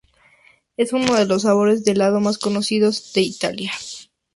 [0.77, 3.71] Es uno de los sabores de helado más conocidos de Italia.